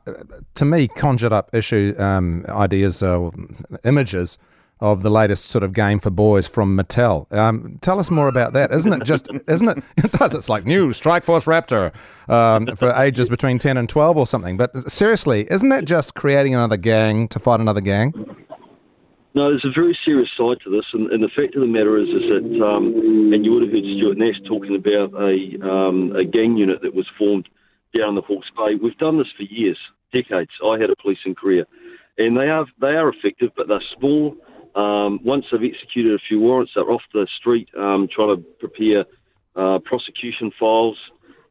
to 0.54 0.64
me 0.64 0.86
conjured 0.86 1.32
up 1.32 1.52
issue 1.52 1.92
um, 1.98 2.44
ideas, 2.48 3.02
uh, 3.02 3.30
images 3.84 4.38
of 4.80 5.02
the 5.02 5.10
latest 5.10 5.46
sort 5.46 5.64
of 5.64 5.72
game 5.72 5.98
for 5.98 6.10
boys 6.10 6.46
from 6.46 6.76
Mattel. 6.76 7.32
Um, 7.32 7.78
tell 7.80 7.98
us 7.98 8.10
more 8.10 8.28
about 8.28 8.52
that. 8.52 8.70
Isn't 8.70 8.92
it 8.92 9.04
just? 9.04 9.28
Isn't 9.48 9.68
it? 9.68 9.82
It 10.04 10.12
does. 10.12 10.34
It's 10.34 10.48
like 10.48 10.66
new 10.66 10.92
Strike 10.92 11.24
Force 11.24 11.46
Raptor 11.46 11.92
um, 12.28 12.76
for 12.76 12.90
ages 12.90 13.28
between 13.28 13.58
ten 13.58 13.76
and 13.76 13.88
twelve 13.88 14.16
or 14.16 14.26
something. 14.26 14.56
But 14.56 14.90
seriously, 14.90 15.50
isn't 15.50 15.70
that 15.70 15.84
just 15.84 16.14
creating 16.14 16.54
another 16.54 16.76
gang 16.76 17.26
to 17.28 17.38
fight 17.38 17.60
another 17.60 17.80
gang? 17.80 18.12
No, 19.34 19.50
there's 19.50 19.64
a 19.64 19.74
very 19.74 19.98
serious 20.04 20.30
side 20.38 20.58
to 20.62 20.70
this, 20.70 20.86
and, 20.92 21.10
and 21.10 21.20
the 21.20 21.28
fact 21.34 21.56
of 21.56 21.60
the 21.60 21.66
matter 21.66 21.98
is, 21.98 22.08
is 22.08 22.22
that, 22.30 22.64
um, 22.64 23.32
and 23.34 23.44
you 23.44 23.52
would 23.52 23.64
have 23.64 23.72
heard 23.72 23.82
Stuart 23.82 24.16
Nash 24.16 24.40
talking 24.46 24.76
about 24.76 25.12
a, 25.20 25.58
um, 25.68 26.14
a 26.14 26.24
gang 26.24 26.56
unit 26.56 26.82
that 26.82 26.94
was 26.94 27.06
formed 27.18 27.48
down 27.98 28.14
the 28.14 28.20
Hawke's 28.20 28.50
Bay. 28.56 28.76
We've 28.80 28.96
done 28.98 29.18
this 29.18 29.26
for 29.36 29.42
years, 29.42 29.78
decades. 30.12 30.52
I 30.64 30.78
had 30.78 30.88
a 30.88 30.94
policing 30.94 31.34
career, 31.34 31.66
and 32.16 32.36
they 32.36 32.48
are 32.48 32.66
they 32.80 32.94
are 32.94 33.08
effective, 33.08 33.50
but 33.56 33.66
they're 33.66 33.82
small. 33.98 34.36
Um, 34.76 35.18
once 35.24 35.46
they've 35.50 35.72
executed 35.72 36.14
a 36.14 36.22
few 36.28 36.38
warrants, 36.38 36.72
they're 36.76 36.90
off 36.90 37.02
the 37.12 37.26
street 37.36 37.68
um, 37.76 38.08
trying 38.14 38.36
to 38.36 38.42
prepare 38.60 39.04
uh, 39.56 39.80
prosecution 39.80 40.52
files. 40.58 40.98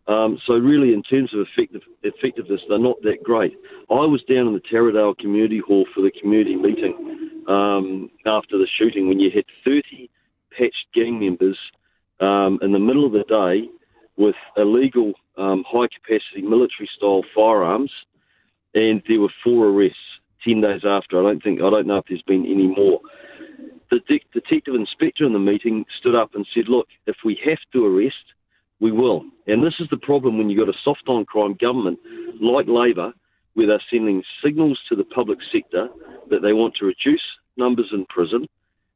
Um, 0.08 0.40
so 0.46 0.54
really, 0.54 0.94
in 0.94 1.04
terms 1.04 1.34
of 1.34 1.42
effective, 1.42 1.82
effectiveness, 2.04 2.62
they're 2.70 2.80
not 2.80 3.02
that 3.04 3.24
great. 3.24 3.58
I 3.90 4.06
was 4.08 4.24
down 4.24 4.48
in 4.48 4.54
the 4.54 4.62
Taradale 4.62 5.18
Community 5.18 5.60
Hall 5.60 5.86
for 5.94 6.02
the 6.02 6.12
community 6.12 6.56
meeting 6.56 7.23
um, 7.48 8.10
after 8.26 8.58
the 8.58 8.68
shooting 8.78 9.08
when 9.08 9.20
you 9.20 9.30
had 9.34 9.46
30 9.66 10.10
patched 10.58 10.88
gang 10.94 11.20
members 11.20 11.58
um, 12.20 12.60
in 12.62 12.72
the 12.72 12.80
middle 12.80 13.06
of 13.06 13.12
the 13.12 13.24
day 13.24 13.70
with 14.18 14.36
illegal 14.58 15.14
um, 15.38 15.64
high 15.68 15.88
capacity 15.88 16.42
military 16.42 16.90
style 16.96 17.24
firearms, 17.36 17.92
and 18.76 19.02
there 19.08 19.20
were 19.20 19.34
four 19.44 19.68
arrests 19.68 19.98
ten 20.44 20.62
days 20.62 20.82
after. 20.86 21.20
I 21.20 21.24
don't 21.24 21.44
think 21.44 21.62
I 21.62 21.70
don't 21.70 21.88
know 21.88 21.98
if 21.98 22.06
there's 22.08 22.22
been 22.24 22.46
any 22.46 22.68
more. 22.68 23.00
The 23.92 24.00
de- 24.08 24.26
detective 24.34 24.76
inspector 24.76 25.26
in 25.26 25.34
the 25.34 25.40
meeting 25.40 25.86
stood 26.00 26.16
up 26.16 26.36
and 26.36 26.48
said, 26.54 26.68
"Look, 26.68 26.88
if 27.08 27.18
we 27.24 27.40
have 27.46 27.60
to 27.74 27.86
arrest, 27.86 28.34
we 28.80 28.92
will." 28.92 29.26
And 29.48 29.64
this 29.64 29.76
is 29.80 29.88
the 29.90 29.98
problem 29.98 30.38
when 30.38 30.50
you've 30.50 30.66
got 30.66 30.74
a 30.74 30.80
soft 30.84 31.04
on 31.08 31.26
crime 31.26 31.56
government 31.60 32.00
like 32.42 32.68
Labour, 32.68 33.14
where 33.54 33.68
they're 33.68 33.84
sending 33.92 34.24
signals 34.44 34.80
to 34.90 34.96
the 34.96 35.04
public 35.04 35.40
sector 35.52 35.88
that 36.30 36.42
they 36.42 36.54
want 36.54 36.76
to 36.76 36.86
reduce 36.86 37.22
numbers 37.58 37.90
in 37.94 38.06
prison 38.08 38.48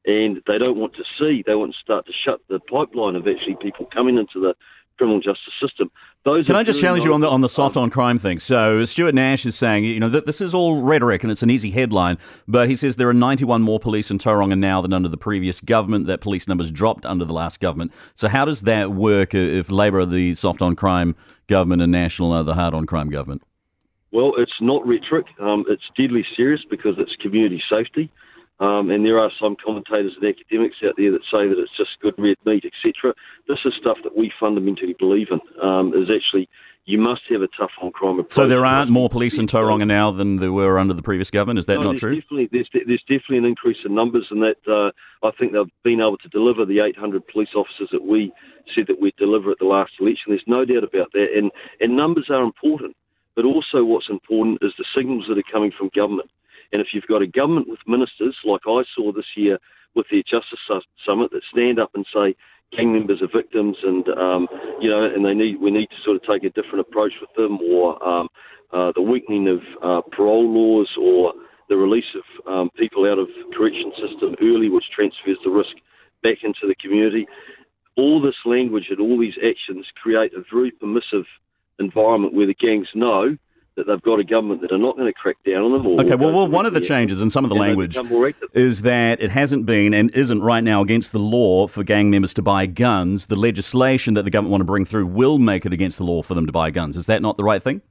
and 0.05 0.41
they 0.47 0.57
don't 0.57 0.77
want 0.77 0.95
to 0.95 1.03
see, 1.19 1.43
they 1.45 1.55
want 1.55 1.73
to 1.73 1.77
start 1.79 2.05
to 2.05 2.13
shut 2.25 2.39
the 2.49 2.59
pipeline 2.59 3.15
of 3.15 3.27
actually 3.27 3.57
people 3.61 3.87
coming 3.93 4.17
into 4.17 4.39
the 4.39 4.53
criminal 4.97 5.19
justice 5.19 5.53
system. 5.61 5.91
Those 6.25 6.45
Can 6.45 6.55
I 6.55 6.63
just 6.63 6.81
challenge 6.81 7.05
you 7.05 7.13
on 7.13 7.21
the 7.21 7.29
on 7.29 7.41
the 7.41 7.49
soft 7.49 7.77
on 7.77 7.89
crime 7.89 8.17
thing? 8.19 8.39
So 8.39 8.83
Stuart 8.83 9.13
Nash 9.13 9.45
is 9.45 9.55
saying, 9.55 9.83
you 9.85 9.99
know, 9.99 10.09
that 10.09 10.25
this 10.25 10.41
is 10.41 10.53
all 10.53 10.81
rhetoric 10.81 11.23
and 11.23 11.31
it's 11.31 11.43
an 11.43 11.49
easy 11.49 11.71
headline, 11.71 12.17
but 12.47 12.67
he 12.67 12.75
says 12.75 12.95
there 12.95 13.07
are 13.07 13.13
91 13.13 13.61
more 13.61 13.79
police 13.79 14.11
in 14.11 14.17
Tauranga 14.17 14.57
now 14.57 14.81
than 14.81 14.93
under 14.93 15.07
the 15.07 15.17
previous 15.17 15.61
government. 15.61 16.07
That 16.07 16.19
police 16.19 16.47
numbers 16.47 16.71
dropped 16.71 17.05
under 17.05 17.23
the 17.23 17.33
last 17.33 17.59
government. 17.59 17.93
So 18.15 18.27
how 18.27 18.43
does 18.45 18.61
that 18.63 18.91
work 18.91 19.33
if 19.33 19.69
Labour 19.69 19.99
are 19.99 20.05
the 20.05 20.33
soft 20.33 20.61
on 20.61 20.75
crime 20.75 21.15
government 21.47 21.81
and 21.81 21.91
National 21.91 22.33
are 22.33 22.43
the 22.43 22.55
hard 22.55 22.73
on 22.73 22.85
crime 22.85 23.09
government? 23.09 23.43
Well, 24.17 24.33
it's 24.39 24.59
not 24.59 24.83
rhetoric. 24.87 25.27
Um, 25.39 25.63
it's 25.69 25.83
deadly 25.95 26.25
serious 26.35 26.61
because 26.71 26.95
it's 26.97 27.15
community 27.21 27.61
safety. 27.71 28.09
Um, 28.59 28.89
and 28.89 29.05
there 29.05 29.19
are 29.19 29.29
some 29.39 29.55
commentators 29.63 30.13
and 30.19 30.27
academics 30.27 30.77
out 30.83 30.95
there 30.97 31.11
that 31.11 31.21
say 31.31 31.47
that 31.47 31.59
it's 31.59 31.77
just 31.77 31.91
good 32.01 32.15
red 32.17 32.37
meat, 32.43 32.65
etc. 32.65 33.13
This 33.47 33.59
is 33.63 33.73
stuff 33.79 33.97
that 34.03 34.17
we 34.17 34.33
fundamentally 34.39 34.95
believe 34.97 35.27
in. 35.29 35.39
Um, 35.61 35.93
is 35.93 36.09
actually 36.09 36.49
you 36.85 36.97
must 36.97 37.21
have 37.29 37.43
a 37.43 37.47
tough 37.55 37.69
on 37.79 37.91
crime 37.91 38.13
approach. 38.13 38.31
So 38.31 38.47
there 38.47 38.65
aren't 38.65 38.89
more 38.89 39.07
police 39.07 39.37
in 39.37 39.45
Tauranga 39.45 39.85
now 39.85 40.09
than 40.09 40.37
there 40.37 40.51
were 40.51 40.79
under 40.79 40.95
the 40.95 41.03
previous 41.03 41.29
government. 41.29 41.59
Is 41.59 41.67
that 41.67 41.75
no, 41.75 41.91
not 41.91 41.97
true? 41.97 42.15
Definitely, 42.19 42.49
there's, 42.51 42.69
there's 42.73 43.01
definitely 43.01 43.37
an 43.37 43.45
increase 43.45 43.77
in 43.85 43.93
numbers, 43.93 44.25
and 44.31 44.41
that 44.41 44.57
uh, 44.67 44.89
I 45.27 45.29
think 45.37 45.51
they've 45.51 45.69
been 45.83 46.01
able 46.01 46.17
to 46.17 46.29
deliver 46.29 46.65
the 46.65 46.79
800 46.83 47.27
police 47.27 47.53
officers 47.55 47.89
that 47.91 48.03
we 48.03 48.33
said 48.73 48.85
that 48.87 48.99
we'd 48.99 49.15
deliver 49.17 49.51
at 49.51 49.59
the 49.59 49.65
last 49.65 49.91
election. 49.99 50.29
There's 50.29 50.41
no 50.47 50.65
doubt 50.65 50.83
about 50.83 51.11
that, 51.13 51.27
and 51.35 51.51
and 51.79 51.95
numbers 51.95 52.31
are 52.31 52.41
important, 52.41 52.95
but 53.37 53.45
also 53.45 53.85
what's 53.85 54.09
important 54.09 54.57
is 54.63 54.73
the 54.77 54.85
signals 54.97 55.25
that 55.29 55.37
are 55.37 55.51
coming 55.53 55.71
from 55.77 55.91
government. 55.95 56.29
And 56.73 56.81
if 56.81 56.87
you've 56.91 57.07
got 57.07 57.21
a 57.21 57.27
government 57.27 57.69
with 57.69 57.79
ministers, 57.85 58.35
like 58.43 58.61
I 58.67 58.81
saw 58.95 59.13
this 59.13 59.37
year 59.37 59.59
with 59.95 60.07
the 60.11 60.23
Justice 60.23 60.59
Summit, 61.05 61.31
that 61.31 61.43
stand 61.53 61.79
up 61.79 61.91
and 61.93 62.05
say 62.13 62.35
gang 62.75 62.91
members 62.91 63.21
are 63.21 63.29
victims, 63.31 63.77
and 63.83 64.09
um, 64.09 64.47
you 64.81 64.89
know, 64.89 65.05
and 65.05 65.23
they 65.23 65.35
need 65.35 65.61
we 65.61 65.71
need 65.71 65.87
to 65.91 66.01
sort 66.03 66.17
of 66.17 66.23
take 66.23 66.43
a 66.43 66.49
different 66.49 66.81
approach 66.81 67.13
with 67.21 67.29
them, 67.37 67.59
or 67.61 68.03
um, 68.05 68.27
uh, 68.73 68.91
the 68.95 69.01
weakening 69.01 69.47
of 69.47 69.61
uh, 69.81 70.01
parole 70.11 70.49
laws, 70.51 70.89
or 70.99 71.33
the 71.69 71.77
release 71.77 72.11
of 72.15 72.51
um, 72.51 72.69
people 72.75 73.05
out 73.05 73.19
of 73.19 73.27
correction 73.55 73.93
system 74.01 74.35
early, 74.41 74.67
which 74.67 74.85
transfers 74.93 75.37
the 75.45 75.51
risk 75.51 75.77
back 76.23 76.39
into 76.43 76.67
the 76.67 76.75
community. 76.81 77.27
All 77.95 78.19
this 78.19 78.35
language 78.45 78.87
and 78.89 78.99
all 78.99 79.17
these 79.17 79.37
actions 79.37 79.85
create 80.01 80.33
a 80.33 80.43
very 80.51 80.71
permissive 80.71 81.25
environment 81.79 82.33
where 82.33 82.47
the 82.47 82.53
gangs 82.53 82.87
know 82.93 83.37
that 83.77 83.85
they've 83.85 84.01
got 84.01 84.19
a 84.19 84.23
government 84.23 84.61
that 84.61 84.71
are 84.71 84.77
not 84.77 84.97
going 84.97 85.07
to 85.07 85.13
crack 85.13 85.37
down 85.45 85.63
on 85.63 85.71
them. 85.71 85.99
okay, 85.99 86.15
well, 86.15 86.33
well 86.33 86.47
one 86.47 86.65
of 86.65 86.73
the 86.73 86.81
changes 86.81 87.21
in 87.21 87.29
some 87.29 87.45
of 87.45 87.49
the 87.49 87.55
language 87.55 87.95
is 88.53 88.81
that 88.81 89.21
it 89.21 89.29
hasn't 89.29 89.67
been 89.67 89.93
and 89.93 90.09
isn't 90.11 90.41
right 90.41 90.63
now 90.63 90.81
against 90.81 91.11
the 91.11 91.19
law 91.19 91.67
for 91.67 91.83
gang 91.83 92.09
members 92.09 92.33
to 92.33 92.41
buy 92.41 92.65
guns. 92.65 93.27
The 93.27 93.35
legislation 93.35 94.15
that 94.15 94.23
the 94.23 94.31
government 94.31 94.51
want 94.51 94.61
to 94.61 94.65
bring 94.65 94.83
through 94.83 95.05
will 95.05 95.37
make 95.37 95.65
it 95.65 95.73
against 95.73 95.99
the 95.99 96.03
law 96.03 96.23
for 96.23 96.33
them 96.33 96.47
to 96.47 96.51
buy 96.51 96.71
guns. 96.71 96.97
Is 96.97 97.05
that 97.05 97.21
not 97.21 97.37
the 97.37 97.43
right 97.43 97.61
thing? 97.61 97.81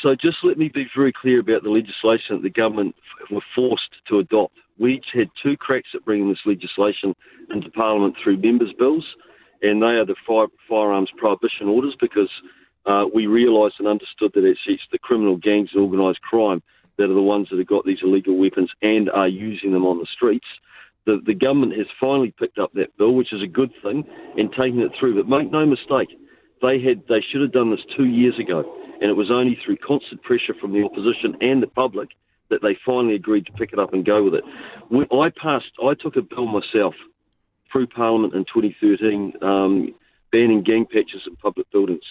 So 0.00 0.14
just 0.14 0.38
let 0.44 0.58
me 0.58 0.68
be 0.68 0.86
very 0.94 1.12
clear 1.12 1.40
about 1.40 1.64
the 1.64 1.70
legislation 1.70 2.36
that 2.36 2.42
the 2.42 2.50
government 2.50 2.94
were 3.30 3.42
forced 3.54 3.90
to 4.08 4.20
adopt. 4.20 4.54
We 4.78 4.94
each 4.94 5.06
had 5.12 5.28
two 5.42 5.56
cracks 5.56 5.88
at 5.94 6.04
bringing 6.04 6.28
this 6.28 6.40
legislation 6.46 7.14
into 7.50 7.70
Parliament 7.70 8.14
through 8.22 8.36
members' 8.36 8.72
bills, 8.78 9.06
and 9.62 9.82
they 9.82 9.96
are 9.96 10.04
the 10.04 10.16
fire, 10.26 10.46
firearms 10.68 11.10
prohibition 11.16 11.68
orders 11.68 11.96
because 12.00 12.28
uh, 12.86 13.04
we 13.12 13.26
realised 13.26 13.76
and 13.78 13.88
understood 13.88 14.32
that 14.34 14.44
it's, 14.44 14.60
it's 14.66 14.82
the 14.92 14.98
criminal 14.98 15.36
gangs 15.36 15.70
and 15.72 15.82
organised 15.82 16.20
crime 16.20 16.62
that 16.96 17.10
are 17.10 17.14
the 17.14 17.22
ones 17.22 17.48
that 17.50 17.58
have 17.58 17.66
got 17.66 17.84
these 17.84 17.98
illegal 18.02 18.36
weapons 18.36 18.70
and 18.82 19.10
are 19.10 19.28
using 19.28 19.72
them 19.72 19.86
on 19.86 19.98
the 19.98 20.06
streets. 20.14 20.46
The, 21.06 21.20
the 21.24 21.34
government 21.34 21.76
has 21.76 21.86
finally 22.00 22.32
picked 22.38 22.58
up 22.58 22.72
that 22.74 22.96
bill, 22.96 23.14
which 23.14 23.32
is 23.32 23.42
a 23.42 23.46
good 23.46 23.72
thing, 23.82 24.04
and 24.36 24.50
taken 24.50 24.80
it 24.80 24.92
through. 24.98 25.16
But 25.16 25.28
make 25.28 25.50
no 25.50 25.66
mistake, 25.66 26.16
they 26.62 26.80
had 26.80 27.02
they 27.08 27.20
should 27.20 27.42
have 27.42 27.52
done 27.52 27.70
this 27.70 27.84
two 27.96 28.06
years 28.06 28.38
ago, 28.38 28.64
and 29.00 29.10
it 29.10 29.16
was 29.16 29.30
only 29.30 29.58
through 29.64 29.76
constant 29.78 30.22
pressure 30.22 30.54
from 30.58 30.72
the 30.72 30.84
opposition 30.84 31.36
and 31.40 31.62
the 31.62 31.66
public 31.66 32.10
that 32.50 32.62
they 32.62 32.76
finally 32.86 33.14
agreed 33.14 33.46
to 33.46 33.52
pick 33.52 33.72
it 33.72 33.78
up 33.78 33.92
and 33.92 34.04
go 34.04 34.22
with 34.22 34.34
it. 34.34 34.44
When 34.88 35.06
I 35.12 35.30
passed, 35.30 35.72
I 35.82 35.94
took 35.94 36.16
a 36.16 36.22
bill 36.22 36.46
myself 36.46 36.94
through 37.72 37.88
Parliament 37.88 38.34
in 38.34 38.44
2013, 38.44 39.32
um, 39.42 39.94
banning 40.30 40.62
gang 40.62 40.86
patches 40.86 41.22
in 41.26 41.36
public 41.36 41.70
buildings 41.70 42.04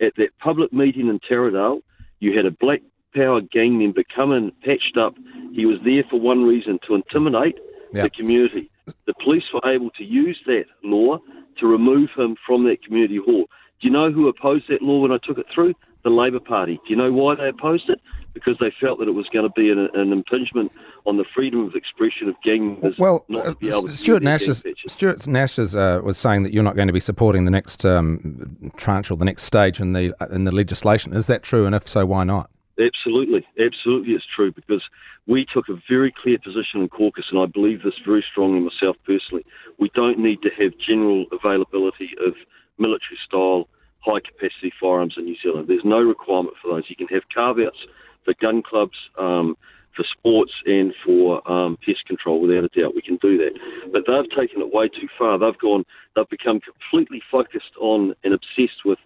at 0.00 0.14
that 0.16 0.38
public 0.38 0.72
meeting 0.72 1.08
in 1.08 1.20
Taradale, 1.20 1.82
you 2.20 2.36
had 2.36 2.46
a 2.46 2.50
black 2.50 2.80
power 3.14 3.40
gang 3.40 3.78
member 3.78 4.02
come 4.14 4.32
in, 4.32 4.52
patched 4.62 4.96
up. 4.96 5.14
He 5.52 5.66
was 5.66 5.78
there 5.84 6.04
for 6.08 6.20
one 6.20 6.44
reason 6.44 6.78
to 6.86 6.94
intimidate 6.94 7.58
the 8.04 8.10
community. 8.10 8.70
The 9.06 9.14
police 9.14 9.44
were 9.52 9.70
able 9.70 9.90
to 9.90 10.04
use 10.04 10.40
that 10.46 10.66
law 10.84 11.18
to 11.58 11.66
remove 11.66 12.10
him 12.16 12.36
from 12.46 12.64
that 12.64 12.82
community 12.84 13.16
hall. 13.16 13.46
Do 13.80 13.88
you 13.88 13.90
know 13.90 14.10
who 14.12 14.28
opposed 14.28 14.68
that 14.68 14.82
law 14.82 15.00
when 15.00 15.12
I 15.12 15.18
took 15.22 15.38
it 15.38 15.46
through? 15.52 15.74
The 16.02 16.10
Labour 16.10 16.40
Party. 16.40 16.76
Do 16.76 16.90
you 16.90 16.96
know 16.96 17.12
why 17.12 17.34
they 17.34 17.48
opposed 17.48 17.90
it? 17.90 18.00
Because 18.32 18.56
they 18.58 18.72
felt 18.80 19.00
that 19.00 19.08
it 19.08 19.12
was 19.12 19.28
going 19.28 19.44
to 19.44 19.52
be 19.52 19.70
an, 19.70 19.88
an 19.94 20.12
impingement 20.12 20.72
on 21.04 21.16
the 21.16 21.24
freedom 21.34 21.66
of 21.66 21.74
expression 21.74 22.28
of 22.28 22.36
gang 22.42 22.72
members. 22.72 22.98
Well, 22.98 23.26
uh, 23.34 23.54
Stuart 23.86 24.22
Nash, 24.22 24.48
is, 24.48 24.64
Stuart 24.86 25.26
Nash 25.26 25.58
is, 25.58 25.76
uh, 25.76 26.00
was 26.02 26.16
saying 26.16 26.44
that 26.44 26.52
you're 26.52 26.62
not 26.62 26.76
going 26.76 26.86
to 26.86 26.94
be 26.94 27.00
supporting 27.00 27.44
the 27.44 27.50
next 27.50 27.84
um, 27.84 28.72
tranche 28.76 29.10
or 29.10 29.16
the 29.16 29.24
next 29.24 29.42
stage 29.42 29.80
in 29.80 29.92
the 29.92 30.14
in 30.30 30.44
the 30.44 30.52
legislation. 30.52 31.12
Is 31.12 31.26
that 31.26 31.42
true? 31.42 31.66
And 31.66 31.74
if 31.74 31.88
so, 31.88 32.06
why 32.06 32.24
not? 32.24 32.50
Absolutely, 32.78 33.46
absolutely, 33.58 34.14
it's 34.14 34.24
true 34.34 34.52
because 34.52 34.82
we 35.26 35.44
took 35.44 35.68
a 35.68 35.78
very 35.88 36.10
clear 36.10 36.38
position 36.38 36.80
in 36.80 36.88
caucus, 36.88 37.26
and 37.30 37.38
I 37.38 37.44
believe 37.44 37.82
this 37.82 37.98
very 38.06 38.24
strongly 38.30 38.60
myself 38.60 38.96
personally. 39.04 39.44
We 39.78 39.90
don't 39.94 40.18
need 40.18 40.40
to 40.42 40.50
have 40.58 40.72
general 40.78 41.26
availability 41.30 42.10
of 42.24 42.34
military 42.78 43.18
style 43.22 43.68
high 44.00 44.20
capacity 44.20 44.72
firearms 44.80 45.14
in 45.16 45.24
New 45.24 45.36
Zealand. 45.42 45.68
There's 45.68 45.84
no 45.84 46.00
requirement 46.00 46.56
for 46.60 46.72
those. 46.72 46.84
You 46.88 46.96
can 46.96 47.08
have 47.08 47.22
carve 47.34 47.58
outs 47.58 47.78
for 48.24 48.34
gun 48.40 48.62
clubs, 48.62 48.96
um, 49.18 49.56
for 49.94 50.04
sports, 50.04 50.52
and 50.66 50.94
for 51.04 51.42
um, 51.50 51.76
pest 51.84 52.06
control. 52.06 52.40
Without 52.40 52.64
a 52.64 52.68
doubt, 52.68 52.94
we 52.94 53.02
can 53.02 53.16
do 53.16 53.36
that. 53.38 53.58
But 53.92 54.04
they've 54.06 54.38
taken 54.38 54.62
it 54.62 54.72
way 54.72 54.88
too 54.88 55.08
far. 55.18 55.38
They've 55.38 55.58
gone. 55.58 55.84
They've 56.14 56.28
become 56.28 56.60
completely 56.60 57.22
focused 57.30 57.74
on 57.80 58.14
and 58.24 58.34
obsessed 58.34 58.84
with 58.84 58.98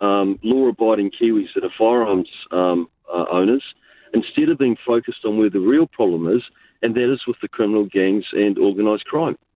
um, 0.00 0.38
law-abiding 0.42 1.10
Kiwis 1.10 1.52
that 1.54 1.64
are 1.64 1.70
firearms 1.76 2.28
um, 2.52 2.88
uh, 3.12 3.26
owners, 3.30 3.62
instead 4.14 4.48
of 4.48 4.58
being 4.58 4.76
focused 4.84 5.24
on 5.24 5.38
where 5.38 5.50
the 5.50 5.60
real 5.60 5.86
problem 5.86 6.26
is, 6.34 6.42
and 6.82 6.94
that 6.94 7.12
is 7.12 7.20
with 7.26 7.36
the 7.42 7.48
criminal 7.48 7.84
gangs 7.84 8.24
and 8.32 8.58
organised 8.58 9.04
crime. 9.04 9.36